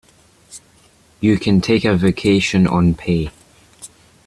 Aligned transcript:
You 1.19 1.37
can 1.37 1.61
take 1.61 1.85
a 1.85 1.95
vacation 1.95 2.65
on 2.65 2.95
pay. 2.95 3.29